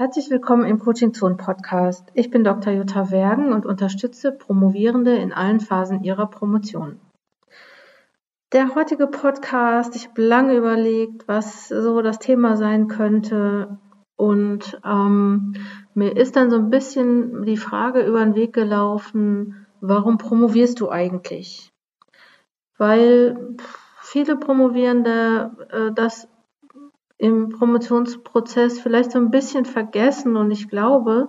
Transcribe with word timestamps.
Herzlich 0.00 0.30
willkommen 0.30 0.64
im 0.64 0.78
Coaching 0.78 1.12
Zone 1.12 1.34
Podcast. 1.34 2.08
Ich 2.14 2.30
bin 2.30 2.42
Dr. 2.42 2.72
Jutta 2.72 3.10
Wergen 3.10 3.52
und 3.52 3.66
unterstütze 3.66 4.32
Promovierende 4.32 5.14
in 5.14 5.30
allen 5.30 5.60
Phasen 5.60 6.04
ihrer 6.04 6.26
Promotion. 6.26 6.98
Der 8.52 8.74
heutige 8.74 9.08
Podcast, 9.08 9.94
ich 9.94 10.08
habe 10.08 10.22
lange 10.22 10.56
überlegt, 10.56 11.28
was 11.28 11.68
so 11.68 12.00
das 12.00 12.18
Thema 12.18 12.56
sein 12.56 12.88
könnte 12.88 13.76
und 14.16 14.80
ähm, 14.86 15.56
mir 15.92 16.16
ist 16.16 16.34
dann 16.34 16.50
so 16.50 16.56
ein 16.56 16.70
bisschen 16.70 17.44
die 17.44 17.58
Frage 17.58 18.00
über 18.00 18.24
den 18.24 18.34
Weg 18.34 18.54
gelaufen, 18.54 19.66
warum 19.82 20.16
promovierst 20.16 20.80
du 20.80 20.88
eigentlich? 20.88 21.74
Weil 22.78 23.54
viele 24.00 24.36
Promovierende 24.36 25.50
äh, 25.70 25.92
das 25.92 26.26
im 27.20 27.50
Promotionsprozess 27.50 28.80
vielleicht 28.80 29.12
so 29.12 29.18
ein 29.18 29.30
bisschen 29.30 29.66
vergessen 29.66 30.36
und 30.36 30.50
ich 30.50 30.70
glaube, 30.70 31.28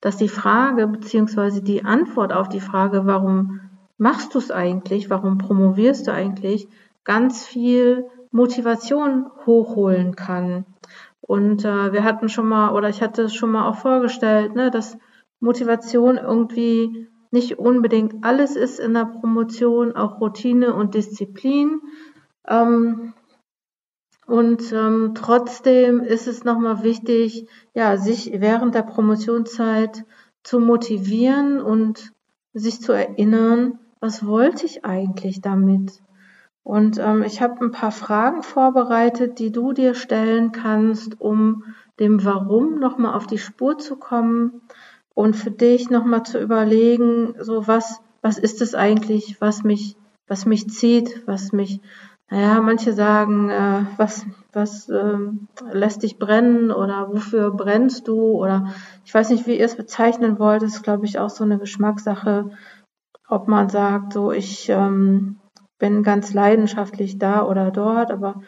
dass 0.00 0.16
die 0.16 0.30
Frage 0.30 0.86
beziehungsweise 0.86 1.62
die 1.62 1.84
Antwort 1.84 2.32
auf 2.32 2.48
die 2.48 2.60
Frage, 2.60 3.04
warum 3.04 3.60
machst 3.98 4.34
du 4.34 4.38
es 4.38 4.50
eigentlich, 4.50 5.10
warum 5.10 5.36
promovierst 5.36 6.06
du 6.06 6.12
eigentlich, 6.12 6.68
ganz 7.04 7.44
viel 7.44 8.06
Motivation 8.30 9.26
hochholen 9.44 10.16
kann. 10.16 10.64
Und 11.20 11.66
äh, 11.66 11.92
wir 11.92 12.02
hatten 12.02 12.30
schon 12.30 12.48
mal, 12.48 12.72
oder 12.72 12.88
ich 12.88 13.02
hatte 13.02 13.24
es 13.24 13.34
schon 13.34 13.50
mal 13.50 13.68
auch 13.68 13.76
vorgestellt, 13.76 14.54
ne, 14.54 14.70
dass 14.70 14.96
Motivation 15.40 16.16
irgendwie 16.16 17.08
nicht 17.30 17.58
unbedingt 17.58 18.24
alles 18.24 18.56
ist 18.56 18.80
in 18.80 18.94
der 18.94 19.04
Promotion, 19.04 19.94
auch 19.94 20.18
Routine 20.18 20.72
und 20.72 20.94
Disziplin. 20.94 21.82
Ähm, 22.48 23.12
und 24.26 24.72
ähm, 24.72 25.12
trotzdem 25.14 26.00
ist 26.00 26.26
es 26.26 26.42
nochmal 26.42 26.82
wichtig, 26.82 27.46
ja, 27.74 27.96
sich 27.96 28.32
während 28.34 28.74
der 28.74 28.82
Promotionszeit 28.82 30.04
zu 30.42 30.58
motivieren 30.58 31.60
und 31.60 32.12
sich 32.52 32.80
zu 32.80 32.92
erinnern, 32.92 33.78
was 34.00 34.26
wollte 34.26 34.66
ich 34.66 34.84
eigentlich 34.84 35.40
damit? 35.40 36.02
Und 36.64 36.98
ähm, 36.98 37.22
ich 37.22 37.40
habe 37.40 37.64
ein 37.64 37.70
paar 37.70 37.92
Fragen 37.92 38.42
vorbereitet, 38.42 39.38
die 39.38 39.52
du 39.52 39.72
dir 39.72 39.94
stellen 39.94 40.50
kannst, 40.50 41.20
um 41.20 41.62
dem 42.00 42.24
Warum 42.24 42.80
nochmal 42.80 43.14
auf 43.14 43.28
die 43.28 43.38
Spur 43.38 43.78
zu 43.78 43.94
kommen 43.94 44.62
und 45.14 45.36
für 45.36 45.52
dich 45.52 45.88
nochmal 45.88 46.24
zu 46.24 46.40
überlegen, 46.40 47.34
so 47.40 47.68
was, 47.68 48.00
was 48.22 48.38
ist 48.38 48.60
es 48.60 48.74
eigentlich, 48.74 49.40
was 49.40 49.62
mich, 49.62 49.96
was 50.26 50.46
mich 50.46 50.68
zieht, 50.68 51.22
was 51.26 51.52
mich 51.52 51.80
naja, 52.28 52.60
manche 52.60 52.92
sagen, 52.92 53.50
äh, 53.50 53.84
was, 53.96 54.26
was 54.52 54.88
äh, 54.88 55.18
lässt 55.70 56.02
dich 56.02 56.18
brennen 56.18 56.72
oder 56.72 57.08
wofür 57.12 57.52
brennst 57.52 58.08
du? 58.08 58.32
Oder 58.32 58.74
ich 59.04 59.14
weiß 59.14 59.30
nicht, 59.30 59.46
wie 59.46 59.58
ihr 59.58 59.64
es 59.64 59.76
bezeichnen 59.76 60.38
wollt, 60.38 60.62
das 60.62 60.76
ist, 60.76 60.82
glaube 60.82 61.06
ich, 61.06 61.18
auch 61.18 61.30
so 61.30 61.44
eine 61.44 61.58
Geschmackssache, 61.58 62.50
ob 63.28 63.46
man 63.48 63.68
sagt, 63.68 64.12
so 64.12 64.32
ich 64.32 64.68
ähm, 64.68 65.38
bin 65.78 66.02
ganz 66.02 66.34
leidenschaftlich 66.34 67.18
da 67.18 67.44
oder 67.46 67.70
dort, 67.70 68.10
aber 68.10 68.42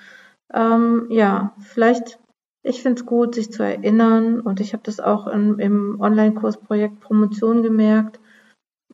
ähm, 0.52 1.06
ja, 1.10 1.54
vielleicht, 1.60 2.18
ich 2.62 2.82
finde 2.82 3.00
es 3.00 3.06
gut, 3.06 3.34
sich 3.34 3.52
zu 3.52 3.62
erinnern. 3.62 4.40
Und 4.40 4.60
ich 4.60 4.72
habe 4.72 4.82
das 4.82 4.98
auch 4.98 5.26
in, 5.26 5.58
im 5.58 6.00
Online-Kursprojekt 6.00 7.00
Promotion 7.00 7.62
gemerkt, 7.62 8.18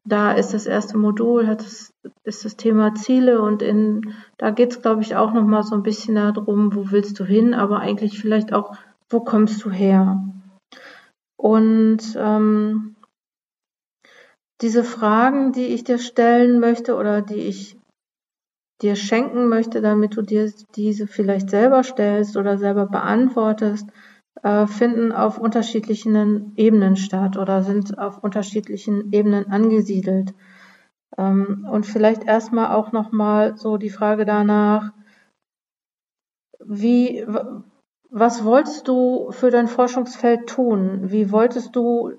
da 0.04 0.32
ist 0.32 0.52
das 0.52 0.66
erste 0.66 0.98
Modul, 0.98 1.46
das, 1.46 1.92
ist 2.24 2.44
das 2.44 2.56
Thema 2.56 2.94
Ziele 2.94 3.40
und 3.40 3.62
in, 3.62 4.14
da 4.36 4.50
geht 4.50 4.72
es, 4.72 4.82
glaube 4.82 5.02
ich, 5.02 5.16
auch 5.16 5.32
nochmal 5.32 5.62
so 5.62 5.74
ein 5.74 5.82
bisschen 5.82 6.14
darum, 6.14 6.74
wo 6.74 6.90
willst 6.90 7.18
du 7.18 7.24
hin, 7.24 7.54
aber 7.54 7.80
eigentlich 7.80 8.18
vielleicht 8.18 8.52
auch, 8.52 8.76
wo 9.08 9.20
kommst 9.20 9.64
du 9.64 9.70
her? 9.70 10.22
Und 11.36 12.16
ähm, 12.16 12.96
diese 14.60 14.84
Fragen, 14.84 15.52
die 15.52 15.66
ich 15.66 15.84
dir 15.84 15.98
stellen 15.98 16.60
möchte 16.60 16.96
oder 16.96 17.22
die 17.22 17.40
ich 17.40 17.76
dir 18.82 18.96
schenken 18.96 19.48
möchte, 19.48 19.80
damit 19.80 20.16
du 20.16 20.22
dir 20.22 20.52
diese 20.74 21.06
vielleicht 21.06 21.50
selber 21.50 21.82
stellst 21.82 22.36
oder 22.36 22.58
selber 22.58 22.86
beantwortest, 22.86 23.88
äh, 24.42 24.66
finden 24.66 25.12
auf 25.12 25.38
unterschiedlichen 25.38 26.52
Ebenen 26.56 26.96
statt 26.96 27.36
oder 27.36 27.62
sind 27.62 27.98
auf 27.98 28.22
unterschiedlichen 28.22 29.12
Ebenen 29.12 29.50
angesiedelt. 29.50 30.34
Ähm, 31.16 31.66
und 31.70 31.86
vielleicht 31.86 32.24
erstmal 32.24 32.74
auch 32.74 32.92
nochmal 32.92 33.56
so 33.56 33.76
die 33.76 33.90
Frage 33.90 34.24
danach, 34.24 34.92
wie, 36.66 37.26
was 38.10 38.44
wolltest 38.44 38.88
du 38.88 39.30
für 39.30 39.50
dein 39.50 39.68
Forschungsfeld 39.68 40.48
tun? 40.48 41.10
Wie 41.10 41.30
wolltest 41.30 41.76
du 41.76 42.12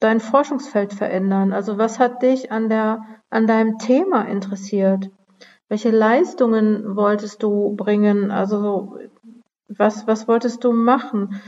dein 0.00 0.20
Forschungsfeld 0.20 0.92
verändern? 0.94 1.52
Also 1.52 1.78
was 1.78 1.98
hat 1.98 2.22
dich 2.22 2.50
an 2.50 2.68
der, 2.68 3.02
an 3.28 3.46
deinem 3.46 3.78
Thema 3.78 4.22
interessiert? 4.22 5.10
Welche 5.68 5.90
Leistungen 5.90 6.96
wolltest 6.96 7.42
du 7.42 7.76
bringen? 7.76 8.30
Also 8.30 8.98
was, 9.68 10.06
was 10.06 10.26
wolltest 10.26 10.64
du 10.64 10.72
machen? 10.72 11.40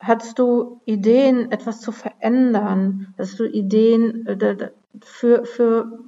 Hattest 0.00 0.38
du 0.38 0.80
Ideen, 0.84 1.50
etwas 1.50 1.80
zu 1.80 1.90
verändern? 1.90 3.14
Hattest 3.18 3.40
du 3.40 3.44
Ideen 3.44 4.26
äh, 4.26 4.70
für, 5.02 5.44
für, 5.44 5.98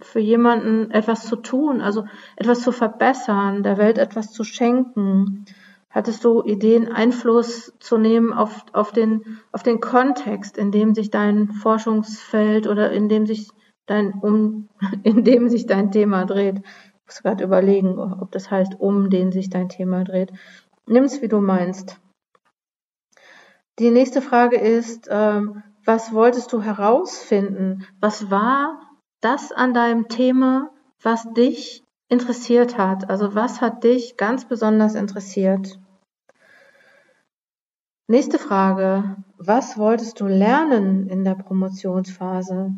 für 0.00 0.20
jemanden 0.20 0.90
etwas 0.90 1.26
zu 1.26 1.36
tun, 1.36 1.80
also 1.80 2.04
etwas 2.36 2.60
zu 2.60 2.72
verbessern, 2.72 3.62
der 3.62 3.78
Welt 3.78 3.96
etwas 3.98 4.32
zu 4.32 4.44
schenken? 4.44 5.46
Hattest 5.88 6.24
du 6.24 6.42
Ideen, 6.42 6.92
Einfluss 6.92 7.72
zu 7.80 7.96
nehmen 7.96 8.34
auf, 8.34 8.66
auf, 8.74 8.92
den, 8.92 9.38
auf 9.50 9.62
den 9.62 9.80
Kontext, 9.80 10.58
in 10.58 10.70
dem 10.70 10.94
sich 10.94 11.10
dein 11.10 11.52
Forschungsfeld 11.52 12.66
oder 12.66 12.92
in 12.92 13.08
dem 13.08 13.24
sich 13.24 13.48
dein, 13.86 14.12
um, 14.12 14.68
in 15.04 15.24
dem 15.24 15.48
sich 15.48 15.64
dein 15.64 15.90
Thema 15.90 16.26
dreht? 16.26 16.58
Ich 16.58 17.06
muss 17.06 17.22
gerade 17.22 17.44
überlegen, 17.44 17.98
ob 17.98 18.30
das 18.30 18.50
heißt, 18.50 18.78
um 18.78 19.08
den 19.08 19.32
sich 19.32 19.48
dein 19.48 19.70
Thema 19.70 20.04
dreht. 20.04 20.34
Nimm's, 20.86 21.22
wie 21.22 21.28
du 21.28 21.40
meinst. 21.40 21.98
Die 23.78 23.90
nächste 23.90 24.22
Frage 24.22 24.56
ist, 24.56 25.06
ähm, 25.10 25.62
was 25.84 26.12
wolltest 26.14 26.52
du 26.52 26.62
herausfinden? 26.62 27.86
Was 28.00 28.30
war 28.30 28.80
das 29.20 29.52
an 29.52 29.74
deinem 29.74 30.08
Thema, 30.08 30.70
was 31.02 31.30
dich 31.34 31.84
interessiert 32.08 32.78
hat? 32.78 33.10
Also 33.10 33.34
was 33.34 33.60
hat 33.60 33.84
dich 33.84 34.16
ganz 34.16 34.46
besonders 34.46 34.94
interessiert? 34.94 35.78
Nächste 38.08 38.38
Frage. 38.38 39.16
Was 39.36 39.76
wolltest 39.76 40.20
du 40.20 40.26
lernen 40.26 41.08
in 41.08 41.24
der 41.24 41.34
Promotionsphase? 41.34 42.72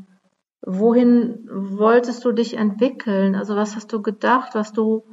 Wohin 0.63 1.49
wolltest 1.53 2.25
du 2.25 2.33
dich 2.33 2.57
entwickeln? 2.57 3.37
Also 3.37 3.55
was 3.55 3.77
hast 3.77 3.93
du 3.93 4.03
gedacht, 4.03 4.57
was 4.57 4.73
du 4.73 5.05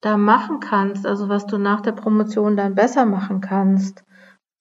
da 0.00 0.16
machen 0.16 0.60
kannst? 0.60 1.04
Also 1.04 1.28
was 1.28 1.46
du 1.46 1.58
nach 1.58 1.80
der 1.80 1.92
Promotion 1.92 2.56
dann 2.56 2.76
besser 2.76 3.06
machen 3.06 3.40
kannst? 3.40 4.04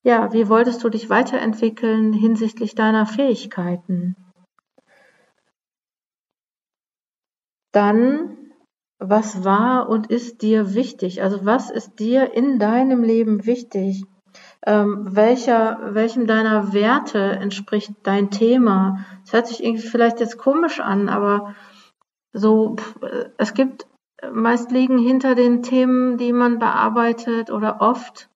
Ja, 0.06 0.32
wie 0.34 0.50
wolltest 0.50 0.84
du 0.84 0.90
dich 0.90 1.10
weiterentwickeln 1.10 2.14
hinsichtlich 2.14 2.76
deiner 2.76 3.08
Fähigkeiten? 3.08 4.16
Dann, 7.72 8.38
was 9.00 9.44
war 9.44 9.90
und 9.90 10.12
ist 10.12 10.44
dir 10.44 10.76
wichtig? 10.76 11.24
Also 11.24 11.44
was 11.44 11.72
ist 11.72 11.98
dir 11.98 12.36
in 12.36 12.60
deinem 12.60 13.02
Leben 13.02 13.48
wichtig? 13.48 14.06
Ähm, 14.64 15.08
welcher, 15.16 15.96
welchem 15.96 16.28
deiner 16.28 16.72
Werte 16.72 17.20
entspricht 17.20 17.94
dein 18.04 18.30
Thema? 18.30 19.00
Es 19.26 19.34
hört 19.34 19.48
sich 19.48 19.64
irgendwie 19.64 19.88
vielleicht 19.88 20.20
jetzt 20.20 20.38
komisch 20.38 20.82
an, 20.82 21.10
aber 21.10 21.56
so, 22.32 22.76
es 23.40 23.56
gibt 23.56 23.88
meist 24.32 24.70
liegen 24.70 25.00
hinter 25.00 25.34
den 25.34 25.64
Themen, 25.64 26.20
die 26.20 26.32
man 26.32 26.60
bearbeitet 26.60 27.50
oder 27.50 27.82
oft 27.82 28.30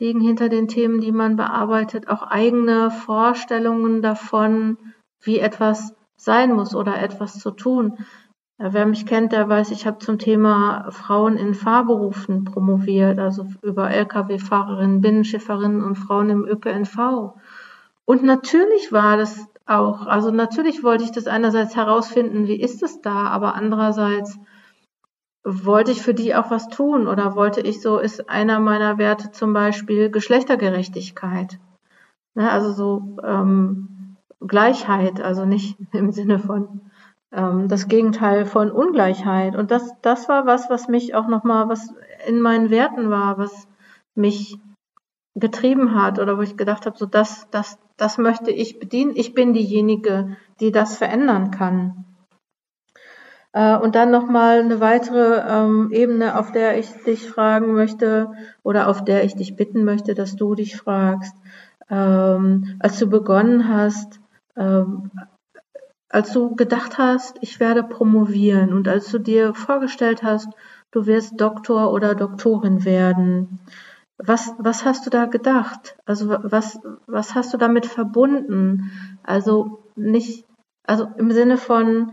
liegen 0.00 0.20
hinter 0.20 0.48
den 0.48 0.66
Themen, 0.66 1.00
die 1.00 1.12
man 1.12 1.36
bearbeitet, 1.36 2.08
auch 2.08 2.22
eigene 2.22 2.90
Vorstellungen 2.90 4.02
davon, 4.02 4.78
wie 5.22 5.38
etwas 5.38 5.94
sein 6.16 6.52
muss 6.52 6.74
oder 6.74 7.00
etwas 7.00 7.38
zu 7.38 7.50
tun. 7.50 7.98
Wer 8.58 8.84
mich 8.84 9.06
kennt, 9.06 9.32
der 9.32 9.48
weiß, 9.48 9.70
ich 9.70 9.86
habe 9.86 9.98
zum 9.98 10.18
Thema 10.18 10.90
Frauen 10.90 11.36
in 11.36 11.54
Fahrberufen 11.54 12.44
promoviert, 12.44 13.18
also 13.18 13.46
über 13.62 13.90
Lkw-Fahrerinnen, 13.90 15.00
Binnenschifferinnen 15.00 15.82
und 15.82 15.96
Frauen 15.96 16.28
im 16.28 16.44
ÖPNV. 16.44 17.34
Und 18.04 18.22
natürlich 18.22 18.92
war 18.92 19.16
das 19.16 19.46
auch, 19.64 20.06
also 20.06 20.30
natürlich 20.30 20.82
wollte 20.82 21.04
ich 21.04 21.12
das 21.12 21.26
einerseits 21.26 21.76
herausfinden, 21.76 22.48
wie 22.48 22.60
ist 22.60 22.82
es 22.82 23.00
da, 23.00 23.28
aber 23.28 23.54
andererseits 23.54 24.38
wollte 25.44 25.90
ich 25.90 26.02
für 26.02 26.14
die 26.14 26.34
auch 26.34 26.50
was 26.50 26.68
tun 26.68 27.06
oder 27.06 27.34
wollte 27.34 27.60
ich 27.60 27.80
so, 27.80 27.98
ist 27.98 28.28
einer 28.28 28.60
meiner 28.60 28.98
Werte 28.98 29.30
zum 29.30 29.52
Beispiel 29.52 30.10
Geschlechtergerechtigkeit. 30.10 31.58
Ne, 32.34 32.50
also 32.50 32.72
so 32.72 33.16
ähm, 33.24 34.16
Gleichheit, 34.40 35.20
also 35.20 35.46
nicht 35.46 35.78
im 35.92 36.12
Sinne 36.12 36.38
von 36.38 36.82
ähm, 37.32 37.68
das 37.68 37.88
Gegenteil 37.88 38.44
von 38.44 38.70
Ungleichheit. 38.70 39.56
Und 39.56 39.70
das, 39.70 39.92
das 40.02 40.28
war 40.28 40.46
was, 40.46 40.70
was 40.70 40.88
mich 40.88 41.14
auch 41.14 41.28
nochmal, 41.28 41.68
was 41.68 41.94
in 42.26 42.40
meinen 42.40 42.70
Werten 42.70 43.10
war, 43.10 43.38
was 43.38 43.68
mich 44.14 44.58
getrieben 45.34 45.94
hat 45.94 46.18
oder 46.18 46.36
wo 46.36 46.42
ich 46.42 46.56
gedacht 46.56 46.86
habe, 46.86 46.98
so 46.98 47.06
das, 47.06 47.48
das, 47.50 47.78
das 47.96 48.18
möchte 48.18 48.50
ich 48.50 48.78
bedienen. 48.78 49.12
Ich 49.14 49.32
bin 49.32 49.52
diejenige, 49.52 50.36
die 50.60 50.72
das 50.72 50.98
verändern 50.98 51.50
kann. 51.50 52.04
Äh, 53.52 53.76
und 53.76 53.94
dann 53.94 54.10
nochmal 54.10 54.60
eine 54.60 54.80
weitere 54.80 55.42
ähm, 55.48 55.90
Ebene, 55.92 56.38
auf 56.38 56.52
der 56.52 56.78
ich 56.78 56.90
dich 57.04 57.28
fragen 57.28 57.74
möchte 57.74 58.30
oder 58.62 58.88
auf 58.88 59.04
der 59.04 59.24
ich 59.24 59.34
dich 59.34 59.56
bitten 59.56 59.84
möchte, 59.84 60.14
dass 60.14 60.36
du 60.36 60.54
dich 60.54 60.76
fragst. 60.76 61.34
Ähm, 61.88 62.76
als 62.78 62.98
du 62.98 63.08
begonnen 63.08 63.68
hast, 63.68 64.20
ähm, 64.56 65.10
als 66.08 66.32
du 66.32 66.54
gedacht 66.54 66.98
hast, 66.98 67.38
ich 67.40 67.60
werde 67.60 67.82
promovieren 67.82 68.72
und 68.72 68.88
als 68.88 69.10
du 69.10 69.18
dir 69.18 69.54
vorgestellt 69.54 70.22
hast, 70.22 70.48
du 70.90 71.06
wirst 71.06 71.40
Doktor 71.40 71.92
oder 71.92 72.14
Doktorin 72.14 72.84
werden, 72.84 73.60
was, 74.18 74.52
was 74.58 74.84
hast 74.84 75.06
du 75.06 75.10
da 75.10 75.26
gedacht? 75.26 75.96
Also 76.04 76.28
was, 76.28 76.78
was 77.06 77.34
hast 77.34 77.54
du 77.54 77.58
damit 77.58 77.86
verbunden? 77.86 78.90
Also 79.22 79.84
nicht, 79.96 80.46
also 80.84 81.08
im 81.16 81.30
Sinne 81.30 81.56
von, 81.56 82.12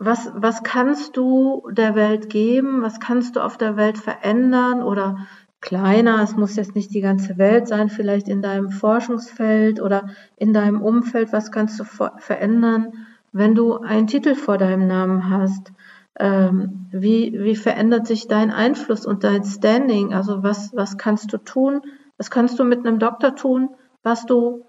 was, 0.00 0.32
was 0.34 0.62
kannst 0.62 1.18
du 1.18 1.68
der 1.70 1.94
Welt 1.94 2.30
geben? 2.30 2.80
Was 2.80 3.00
kannst 3.00 3.36
du 3.36 3.40
auf 3.40 3.58
der 3.58 3.76
Welt 3.76 3.98
verändern 3.98 4.82
oder 4.82 5.26
kleiner? 5.60 6.22
Es 6.22 6.34
muss 6.36 6.56
jetzt 6.56 6.74
nicht 6.74 6.94
die 6.94 7.02
ganze 7.02 7.36
Welt 7.36 7.68
sein, 7.68 7.90
vielleicht 7.90 8.26
in 8.26 8.40
deinem 8.40 8.70
Forschungsfeld 8.70 9.78
oder 9.78 10.08
in 10.36 10.54
deinem 10.54 10.80
Umfeld. 10.80 11.34
Was 11.34 11.52
kannst 11.52 11.78
du 11.78 11.84
verändern, 11.84 12.94
wenn 13.32 13.54
du 13.54 13.76
einen 13.76 14.06
Titel 14.06 14.34
vor 14.34 14.56
deinem 14.56 14.86
Namen 14.86 15.28
hast? 15.28 15.70
Ähm, 16.18 16.86
wie, 16.90 17.38
wie 17.38 17.56
verändert 17.56 18.06
sich 18.06 18.26
dein 18.26 18.50
Einfluss 18.50 19.04
und 19.04 19.22
dein 19.22 19.44
Standing? 19.44 20.14
Also 20.14 20.42
was, 20.42 20.74
was 20.74 20.96
kannst 20.96 21.30
du 21.34 21.36
tun? 21.36 21.82
Was 22.16 22.30
kannst 22.30 22.58
du 22.58 22.64
mit 22.64 22.86
einem 22.86 23.00
Doktor 23.00 23.36
tun, 23.36 23.68
was 24.02 24.24
du, 24.24 24.64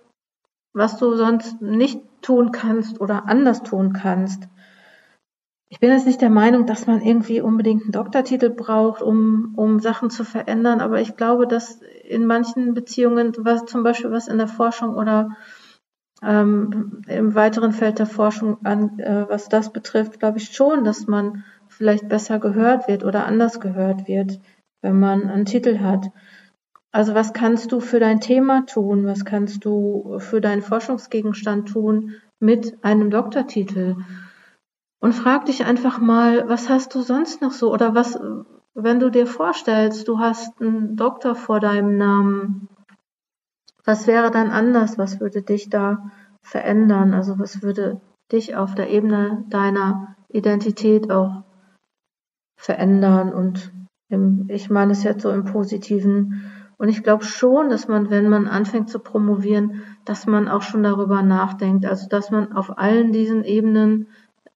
was 0.73 0.97
du 0.97 1.15
sonst 1.15 1.61
nicht 1.61 2.01
tun 2.21 2.51
kannst 2.51 2.99
oder 2.99 3.29
anders 3.29 3.63
tun 3.63 3.93
kannst? 3.93 4.49
Ich 5.71 5.79
bin 5.79 5.89
jetzt 5.89 6.05
nicht 6.05 6.19
der 6.19 6.29
Meinung, 6.29 6.65
dass 6.65 6.85
man 6.85 7.01
irgendwie 7.01 7.39
unbedingt 7.39 7.83
einen 7.83 7.93
Doktortitel 7.93 8.49
braucht, 8.49 9.01
um, 9.01 9.53
um 9.55 9.79
Sachen 9.79 10.09
zu 10.09 10.25
verändern, 10.25 10.81
aber 10.81 10.99
ich 10.99 11.15
glaube, 11.15 11.47
dass 11.47 11.79
in 12.03 12.25
manchen 12.25 12.73
Beziehungen, 12.73 13.31
was 13.37 13.63
zum 13.67 13.81
Beispiel 13.81 14.11
was 14.11 14.27
in 14.27 14.37
der 14.37 14.49
Forschung 14.49 14.95
oder 14.95 15.29
ähm, 16.21 17.03
im 17.07 17.35
weiteren 17.35 17.71
Feld 17.71 17.99
der 17.99 18.05
Forschung 18.05 18.57
an, 18.65 18.99
äh, 18.99 19.25
was 19.29 19.47
das 19.47 19.71
betrifft, 19.71 20.19
glaube 20.19 20.39
ich 20.39 20.51
schon, 20.53 20.83
dass 20.83 21.07
man 21.07 21.45
vielleicht 21.69 22.09
besser 22.09 22.39
gehört 22.39 22.89
wird 22.89 23.05
oder 23.05 23.25
anders 23.25 23.61
gehört 23.61 24.09
wird, 24.09 24.41
wenn 24.81 24.99
man 24.99 25.29
einen 25.29 25.45
Titel 25.45 25.79
hat. 25.79 26.11
Also 26.91 27.15
was 27.15 27.31
kannst 27.31 27.71
du 27.71 27.79
für 27.79 28.01
dein 28.01 28.19
Thema 28.19 28.65
tun? 28.65 29.05
Was 29.05 29.23
kannst 29.23 29.63
du 29.63 30.17
für 30.19 30.41
deinen 30.41 30.63
Forschungsgegenstand 30.63 31.69
tun 31.69 32.15
mit 32.41 32.83
einem 32.83 33.09
Doktortitel? 33.09 33.95
Und 35.01 35.13
frag 35.13 35.45
dich 35.45 35.65
einfach 35.65 35.99
mal, 35.99 36.47
was 36.47 36.69
hast 36.69 36.93
du 36.93 37.01
sonst 37.01 37.41
noch 37.41 37.51
so? 37.51 37.73
Oder 37.73 37.95
was, 37.95 38.19
wenn 38.75 38.99
du 38.99 39.09
dir 39.09 39.25
vorstellst, 39.25 40.07
du 40.07 40.19
hast 40.19 40.61
einen 40.61 40.95
Doktor 40.95 41.33
vor 41.33 41.59
deinem 41.59 41.97
Namen, 41.97 42.69
was 43.83 44.05
wäre 44.05 44.29
dann 44.29 44.51
anders? 44.51 44.99
Was 44.99 45.19
würde 45.19 45.41
dich 45.41 45.71
da 45.71 46.11
verändern? 46.43 47.15
Also 47.15 47.39
was 47.39 47.63
würde 47.63 47.99
dich 48.31 48.55
auf 48.55 48.75
der 48.75 48.91
Ebene 48.91 49.43
deiner 49.49 50.15
Identität 50.29 51.09
auch 51.09 51.43
verändern? 52.55 53.33
Und 53.33 53.73
im, 54.07 54.45
ich 54.49 54.69
meine 54.69 54.91
es 54.91 55.01
jetzt 55.01 55.23
so 55.23 55.31
im 55.31 55.45
Positiven. 55.45 56.51
Und 56.77 56.89
ich 56.89 57.01
glaube 57.01 57.23
schon, 57.23 57.69
dass 57.69 57.87
man, 57.87 58.11
wenn 58.11 58.29
man 58.29 58.47
anfängt 58.47 58.91
zu 58.91 58.99
promovieren, 58.99 59.81
dass 60.05 60.27
man 60.27 60.47
auch 60.47 60.61
schon 60.61 60.83
darüber 60.83 61.23
nachdenkt. 61.23 61.87
Also 61.87 62.07
dass 62.07 62.29
man 62.29 62.53
auf 62.53 62.77
allen 62.77 63.11
diesen 63.11 63.43
Ebenen 63.43 64.07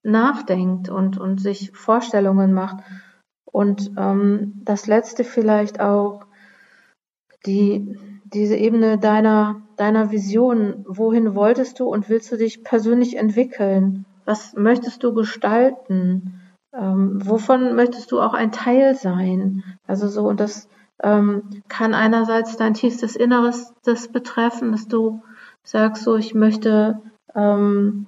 nachdenkt 0.06 0.90
und, 0.90 1.18
und 1.18 1.42
sich 1.42 1.72
Vorstellungen 1.72 2.54
macht. 2.54 2.78
Und 3.52 3.92
ähm, 3.98 4.62
das 4.64 4.88
letzte 4.88 5.24
vielleicht 5.24 5.80
auch 5.80 6.26
die, 7.46 7.98
diese 8.26 8.56
Ebene 8.56 8.98
deiner, 8.98 9.62
deiner 9.78 10.12
Vision. 10.12 10.86
Wohin 10.88 11.36
wolltest 11.36 11.80
du 11.80 11.86
und 11.86 12.10
willst 12.10 12.32
du 12.32 12.38
dich 12.38 12.64
persönlich 12.64 13.18
entwickeln? 13.18 14.06
Was 14.26 14.54
möchtest 14.56 15.04
du 15.04 15.14
gestalten? 15.14 16.42
Ähm, 16.74 17.20
wovon 17.26 17.76
möchtest 17.76 18.12
du 18.12 18.20
auch 18.20 18.34
ein 18.34 18.52
Teil 18.52 18.96
sein? 18.96 19.64
Also 19.88 20.08
so, 20.08 20.28
und 20.28 20.40
das 20.40 20.68
ähm, 21.02 21.44
kann 21.68 21.94
einerseits 21.94 22.58
dein 22.58 22.74
tiefstes 22.74 23.16
Inneres 23.16 23.74
das 23.84 24.08
betreffen, 24.10 24.72
dass 24.72 24.88
du 24.88 25.22
sagst, 25.64 26.04
so, 26.04 26.16
ich 26.16 26.34
möchte, 26.34 27.02
ähm, 27.36 28.08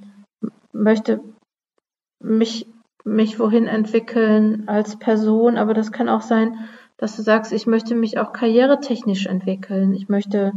möchte 0.73 1.21
mich, 2.19 2.68
mich 3.04 3.40
wohin 3.40 3.68
entwickeln 3.68 4.68
als 4.68 4.98
Person, 4.98 5.58
aber 5.58 5.74
das 5.74 5.92
kann 5.92 6.10
auch 6.10 6.22
sein, 6.22 6.58
dass 6.98 7.16
du 7.16 7.22
sagst, 7.22 7.54
ich 7.54 7.68
möchte 7.68 7.96
mich 7.96 8.18
auch 8.18 8.34
karrieretechnisch 8.34 9.28
entwickeln, 9.28 9.94
ich 9.94 10.10
möchte 10.10 10.52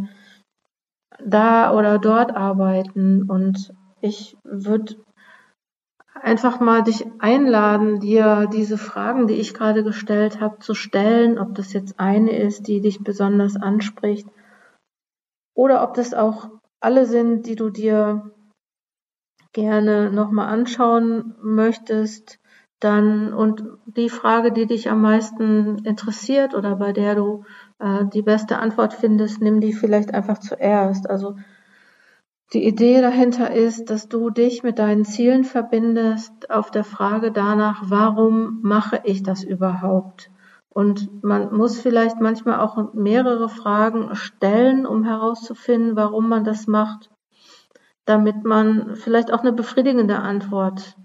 da 1.25 1.77
oder 1.77 1.99
dort 1.99 2.35
arbeiten. 2.35 3.29
Und 3.29 3.73
ich 4.01 4.37
würde 4.43 4.97
einfach 6.15 6.61
mal 6.61 6.83
dich 6.83 7.07
einladen, 7.19 8.01
dir 8.01 8.49
diese 8.53 8.79
Fragen, 8.79 9.27
die 9.27 9.35
ich 9.35 9.55
gerade 9.55 9.85
gestellt 9.85 10.41
habe, 10.41 10.59
zu 10.61 10.75
stellen, 10.75 11.39
ob 11.39 11.55
das 11.55 11.73
jetzt 11.73 12.01
eine 12.01 12.37
ist, 12.37 12.67
die 12.67 12.81
dich 12.81 13.03
besonders 13.03 13.57
anspricht. 13.57 14.29
Oder 15.55 15.83
ob 15.83 15.95
das 15.95 16.15
auch 16.15 16.49
alle 16.81 17.05
sind, 17.05 17.47
die 17.47 17.57
du 17.57 17.69
dir 17.69 18.33
gerne 19.53 20.11
nochmal 20.11 20.49
anschauen 20.49 21.35
möchtest, 21.43 22.39
dann 22.81 23.35
und 23.35 23.63
die 23.85 24.09
Frage, 24.09 24.53
die 24.53 24.67
dich 24.67 24.89
am 24.89 25.03
meisten 25.03 25.85
interessiert 25.85 26.55
oder 26.55 26.77
bei 26.77 26.93
der 26.93 27.15
du 27.15 27.45
äh, 27.79 28.07
die 28.07 28.23
beste 28.23 28.59
Antwort 28.59 28.95
findest, 28.95 29.43
nimm 29.43 29.61
die 29.61 29.75
vielleicht 29.75 30.15
einfach 30.15 30.39
zuerst. 30.39 31.09
Also 31.09 31.37
die 32.55 32.67
Idee 32.67 33.01
dahinter 33.01 33.53
ist, 33.53 33.91
dass 33.91 34.09
du 34.09 34.31
dich 34.31 34.63
mit 34.63 34.79
deinen 34.79 35.05
Zielen 35.05 35.45
verbindest 35.45 36.51
auf 36.51 36.71
der 36.71 36.85
Frage 36.85 37.33
danach, 37.33 37.83
warum 37.87 38.61
mache 38.63 39.01
ich 39.05 39.23
das 39.23 39.45
überhaupt? 39.45 40.31
Und 40.71 41.23
man 41.23 41.55
muss 41.55 41.81
vielleicht 41.81 42.21
manchmal 42.21 42.61
auch 42.61 42.95
mehrere 42.95 43.49
Fragen 43.49 44.15
stellen, 44.15 44.87
um 44.87 45.05
herauszufinden, 45.05 45.97
warum 45.97 46.29
man 46.29 46.45
das 46.45 46.67
macht 46.67 47.11
damit 48.05 48.45
man 48.45 48.97
vielleicht 48.97 49.33
auch 49.33 49.41
eine 49.41 49.53
befriedigende 49.53 50.19
Antwort 50.19 50.97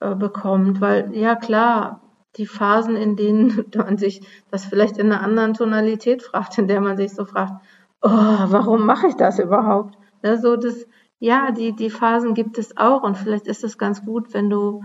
äh, 0.00 0.14
bekommt. 0.14 0.80
Weil 0.80 1.14
ja 1.14 1.34
klar, 1.36 2.02
die 2.36 2.46
Phasen, 2.46 2.96
in 2.96 3.16
denen 3.16 3.64
man 3.76 3.98
sich 3.98 4.26
das 4.50 4.64
vielleicht 4.64 4.98
in 4.98 5.12
einer 5.12 5.22
anderen 5.22 5.54
Tonalität 5.54 6.22
fragt, 6.22 6.58
in 6.58 6.68
der 6.68 6.80
man 6.80 6.96
sich 6.96 7.12
so 7.12 7.24
fragt, 7.24 7.62
oh, 8.02 8.10
warum 8.10 8.86
mache 8.86 9.08
ich 9.08 9.14
das 9.14 9.38
überhaupt? 9.38 9.96
Ja, 10.22 10.36
so 10.36 10.56
das, 10.56 10.86
ja, 11.18 11.52
die, 11.52 11.74
die 11.74 11.90
Phasen 11.90 12.34
gibt 12.34 12.58
es 12.58 12.76
auch 12.76 13.02
und 13.02 13.16
vielleicht 13.16 13.46
ist 13.46 13.64
es 13.64 13.78
ganz 13.78 14.04
gut, 14.04 14.34
wenn 14.34 14.50
du 14.50 14.82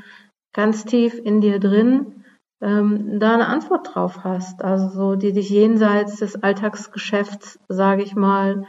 ganz 0.54 0.86
tief 0.86 1.20
in 1.20 1.42
dir 1.42 1.60
drin 1.60 2.24
ähm, 2.62 3.20
da 3.20 3.34
eine 3.34 3.48
Antwort 3.48 3.94
drauf 3.94 4.24
hast, 4.24 4.62
also 4.64 4.90
so, 4.90 5.16
die 5.16 5.34
dich 5.34 5.50
jenseits 5.50 6.18
des 6.18 6.42
Alltagsgeschäfts, 6.42 7.60
sage 7.68 8.04
ich 8.04 8.16
mal, 8.16 8.66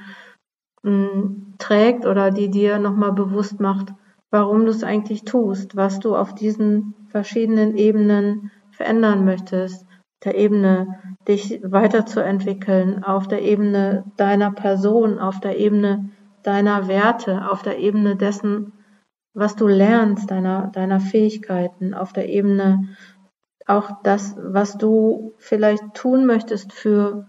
trägt 1.58 2.06
oder 2.06 2.30
die 2.30 2.50
dir 2.50 2.78
nochmal 2.78 3.12
bewusst 3.12 3.60
macht, 3.60 3.92
warum 4.30 4.64
du 4.64 4.70
es 4.70 4.84
eigentlich 4.84 5.24
tust, 5.24 5.76
was 5.76 5.98
du 5.98 6.16
auf 6.16 6.34
diesen 6.34 6.94
verschiedenen 7.08 7.76
Ebenen 7.76 8.50
verändern 8.70 9.24
möchtest. 9.24 9.86
Der 10.24 10.36
Ebene, 10.36 10.98
dich 11.26 11.60
weiterzuentwickeln, 11.62 13.04
auf 13.04 13.28
der 13.28 13.42
Ebene 13.42 14.04
deiner 14.16 14.50
Person, 14.50 15.18
auf 15.18 15.40
der 15.40 15.58
Ebene 15.58 16.10
deiner 16.42 16.88
Werte, 16.88 17.50
auf 17.50 17.62
der 17.62 17.78
Ebene 17.78 18.16
dessen, 18.16 18.72
was 19.34 19.56
du 19.56 19.66
lernst, 19.66 20.30
deiner, 20.30 20.68
deiner 20.68 21.00
Fähigkeiten, 21.00 21.94
auf 21.94 22.12
der 22.12 22.28
Ebene 22.28 22.88
auch 23.66 24.02
das, 24.02 24.36
was 24.36 24.78
du 24.78 25.34
vielleicht 25.38 25.94
tun 25.94 26.26
möchtest 26.26 26.72
für 26.72 27.28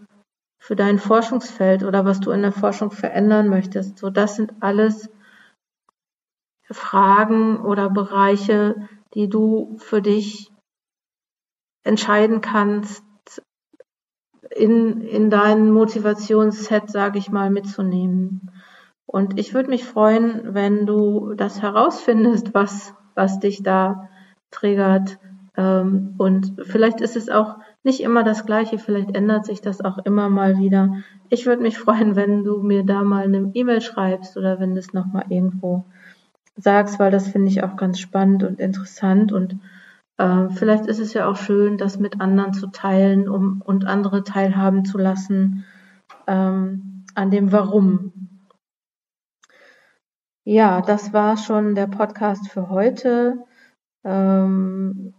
für 0.61 0.75
dein 0.75 0.99
Forschungsfeld 0.99 1.83
oder 1.83 2.05
was 2.05 2.19
du 2.19 2.29
in 2.29 2.43
der 2.43 2.51
Forschung 2.51 2.91
verändern 2.91 3.49
möchtest. 3.49 3.97
So, 3.97 4.11
das 4.11 4.35
sind 4.35 4.53
alles 4.59 5.09
Fragen 6.69 7.59
oder 7.59 7.89
Bereiche, 7.89 8.87
die 9.15 9.27
du 9.27 9.75
für 9.79 10.03
dich 10.03 10.51
entscheiden 11.83 12.41
kannst, 12.41 13.03
in, 14.55 15.01
in 15.01 15.31
dein 15.31 15.71
Motivationsset, 15.71 16.91
sage 16.91 17.17
ich 17.17 17.31
mal, 17.31 17.49
mitzunehmen. 17.49 18.51
Und 19.07 19.39
ich 19.39 19.55
würde 19.55 19.69
mich 19.69 19.83
freuen, 19.83 20.53
wenn 20.53 20.85
du 20.85 21.33
das 21.33 21.63
herausfindest, 21.63 22.53
was, 22.53 22.93
was 23.15 23.39
dich 23.39 23.63
da 23.63 24.09
triggert. 24.51 25.17
Ähm, 25.57 26.13
und 26.19 26.53
vielleicht 26.63 27.01
ist 27.01 27.15
es 27.15 27.29
auch 27.29 27.55
nicht 27.83 28.01
immer 28.01 28.23
das 28.23 28.45
Gleiche, 28.45 28.77
vielleicht 28.77 29.15
ändert 29.15 29.45
sich 29.45 29.61
das 29.61 29.81
auch 29.81 29.97
immer 29.99 30.29
mal 30.29 30.57
wieder. 30.57 30.97
Ich 31.29 31.45
würde 31.45 31.61
mich 31.63 31.77
freuen, 31.77 32.15
wenn 32.15 32.43
du 32.43 32.61
mir 32.61 32.83
da 32.83 33.01
mal 33.03 33.23
eine 33.23 33.51
E-Mail 33.53 33.81
schreibst 33.81 34.37
oder 34.37 34.59
wenn 34.59 34.73
du 34.73 34.79
es 34.79 34.93
nochmal 34.93 35.25
irgendwo 35.29 35.85
sagst, 36.55 36.99
weil 36.99 37.11
das 37.11 37.27
finde 37.27 37.47
ich 37.47 37.63
auch 37.63 37.75
ganz 37.75 37.99
spannend 37.99 38.43
und 38.43 38.59
interessant 38.59 39.31
und 39.31 39.57
äh, 40.17 40.49
vielleicht 40.49 40.85
ist 40.85 40.99
es 40.99 41.13
ja 41.13 41.27
auch 41.27 41.37
schön, 41.37 41.77
das 41.77 41.97
mit 41.97 42.21
anderen 42.21 42.53
zu 42.53 42.67
teilen 42.67 43.27
um, 43.27 43.61
und 43.65 43.85
andere 43.85 44.23
teilhaben 44.23 44.85
zu 44.85 44.97
lassen 44.97 45.65
ähm, 46.27 47.05
an 47.15 47.31
dem 47.31 47.51
Warum. 47.51 48.13
Ja, 50.43 50.81
das 50.81 51.13
war 51.13 51.37
schon 51.37 51.75
der 51.75 51.87
Podcast 51.87 52.49
für 52.49 52.69
heute. 52.69 53.45
Ähm, 54.03 55.13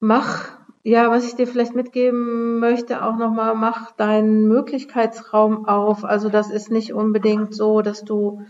mach, 0.00 0.58
ja, 0.84 1.10
was 1.10 1.26
ich 1.26 1.36
dir 1.36 1.46
vielleicht 1.46 1.74
mitgeben 1.74 2.58
möchte, 2.58 3.04
auch 3.04 3.16
nochmal, 3.16 3.54
mach 3.54 3.92
deinen 3.92 4.48
Möglichkeitsraum 4.48 5.66
auf. 5.66 6.04
Also 6.04 6.28
das 6.28 6.50
ist 6.50 6.70
nicht 6.70 6.92
unbedingt 6.92 7.54
so, 7.54 7.82
dass 7.82 8.04
du 8.04 8.42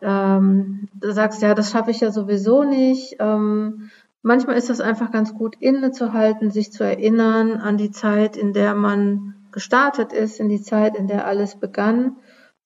ähm, 0.00 0.88
sagst, 1.00 1.42
ja, 1.42 1.54
das 1.54 1.70
schaffe 1.70 1.90
ich 1.90 2.00
ja 2.00 2.10
sowieso 2.10 2.64
nicht. 2.64 3.16
Ähm, 3.18 3.90
manchmal 4.22 4.56
ist 4.56 4.70
das 4.70 4.80
einfach 4.80 5.10
ganz 5.10 5.34
gut 5.34 5.56
innezuhalten, 5.60 6.50
sich 6.50 6.72
zu 6.72 6.84
erinnern 6.84 7.52
an 7.52 7.76
die 7.76 7.90
Zeit, 7.90 8.36
in 8.38 8.54
der 8.54 8.74
man 8.74 9.34
gestartet 9.52 10.14
ist, 10.14 10.40
in 10.40 10.48
die 10.48 10.62
Zeit, 10.62 10.96
in 10.96 11.06
der 11.06 11.26
alles 11.26 11.56
begann. 11.56 12.16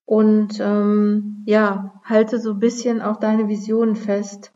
Und 0.04 0.60
ähm, 0.60 1.42
ja, 1.44 2.00
halte 2.04 2.38
so 2.38 2.52
ein 2.52 2.60
bisschen 2.60 3.02
auch 3.02 3.16
deine 3.16 3.48
Visionen 3.48 3.96
fest 3.96 4.52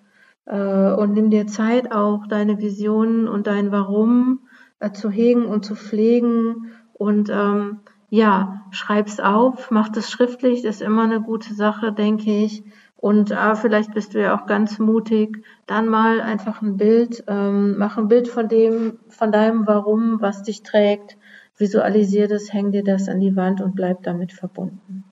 und 0.46 1.12
nimm 1.14 1.30
dir 1.30 1.46
Zeit 1.46 1.92
auch, 1.92 2.26
deine 2.26 2.58
Visionen 2.58 3.28
und 3.28 3.46
dein 3.46 3.70
Warum 3.72 4.40
äh, 4.80 4.92
zu 4.92 5.10
hegen 5.10 5.46
und 5.46 5.64
zu 5.64 5.76
pflegen. 5.76 6.72
Und 6.94 7.30
ähm, 7.30 7.80
ja, 8.08 8.66
schreib's 8.70 9.20
auf, 9.20 9.70
mach 9.70 9.88
das 9.88 10.10
schriftlich, 10.10 10.64
ist 10.64 10.82
immer 10.82 11.04
eine 11.04 11.20
gute 11.20 11.54
Sache, 11.54 11.92
denke 11.92 12.30
ich. 12.30 12.64
Und 12.96 13.32
ah, 13.32 13.54
vielleicht 13.54 13.94
bist 13.94 14.14
du 14.14 14.20
ja 14.20 14.36
auch 14.36 14.46
ganz 14.46 14.78
mutig, 14.78 15.42
dann 15.66 15.88
mal 15.88 16.20
einfach 16.20 16.60
ein 16.60 16.76
Bild, 16.76 17.24
ähm, 17.28 17.78
mach 17.78 17.96
ein 17.96 18.08
Bild 18.08 18.28
von 18.28 18.48
dem, 18.48 18.98
von 19.08 19.32
deinem 19.32 19.66
Warum, 19.66 20.20
was 20.20 20.42
dich 20.42 20.62
trägt, 20.62 21.16
visualisier 21.56 22.28
das, 22.28 22.52
häng 22.52 22.72
dir 22.72 22.84
das 22.84 23.08
an 23.08 23.20
die 23.20 23.36
Wand 23.36 23.62
und 23.62 23.74
bleib 23.74 24.02
damit 24.02 24.32
verbunden. 24.32 25.04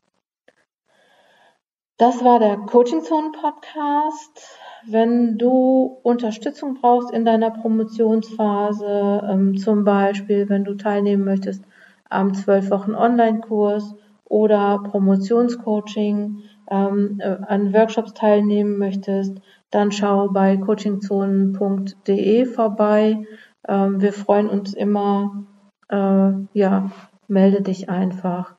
Das 1.97 2.23
war 2.23 2.39
der 2.39 2.59
Coaching 2.59 3.03
Zone 3.03 3.33
Podcast. 3.33 4.59
Wenn 4.87 5.39
du 5.39 5.99
Unterstützung 6.03 6.75
brauchst 6.81 7.13
in 7.13 7.25
deiner 7.25 7.51
Promotionsphase, 7.51 9.23
ähm, 9.29 9.57
zum 9.57 9.85
Beispiel, 9.85 10.49
wenn 10.49 10.65
du 10.65 10.75
teilnehmen 10.75 11.25
möchtest 11.25 11.65
am 12.09 12.35
12 12.35 12.71
Wochen 12.71 12.95
Online-Kurs 12.95 13.95
oder 14.25 14.79
Promotionscoaching 14.85 16.43
ähm, 16.71 17.21
äh, 17.21 17.37
an 17.47 17.73
Workshops 17.73 18.15
teilnehmen 18.15 18.79
möchtest, 18.79 19.41
dann 19.71 19.93
schau 19.93 20.29
bei 20.29 20.57
coachingzonen.de 20.57 22.45
vorbei. 22.47 23.27
Ähm, 23.67 24.01
wir 24.01 24.13
freuen 24.13 24.49
uns 24.49 24.75
immer. 24.75 25.45
Äh, 25.89 26.33
ja, 26.53 26.91
melde 27.27 27.63
dich 27.63 27.89
einfach. 27.91 28.58